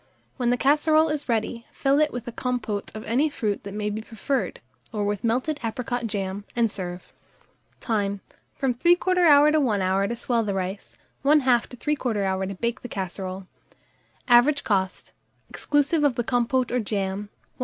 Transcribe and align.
When 0.37 0.49
the 0.49 0.57
casserole 0.57 1.09
is 1.09 1.29
ready, 1.29 1.67
fill 1.71 1.99
it 2.01 2.11
with 2.11 2.27
a 2.27 2.31
compôte 2.31 2.95
of 2.95 3.03
any 3.03 3.29
fruit 3.29 3.61
that 3.61 3.73
may 3.75 3.91
be 3.91 4.01
preferred, 4.01 4.59
or 4.91 5.05
with 5.05 5.23
melted 5.23 5.59
apricot 5.63 6.07
jam, 6.07 6.43
and 6.55 6.71
serve. 6.71 7.13
Time. 7.79 8.21
From 8.55 8.73
3/4 8.73 9.51
to 9.53 9.59
1 9.59 9.81
hour 9.83 10.07
to 10.07 10.15
swell 10.15 10.41
the 10.43 10.55
rice, 10.55 10.95
1/2 11.23 11.67
to 11.67 11.77
3/4 11.77 12.23
hour 12.23 12.47
to 12.47 12.55
bake 12.55 12.81
the 12.81 12.89
casserole. 12.89 13.45
Average 14.27 14.63
cost, 14.63 15.11
exclusive 15.51 16.03
of 16.03 16.15
the 16.15 16.23
compôte 16.23 16.71
or 16.71 16.79
jam, 16.79 17.29
1s. 17.55 17.59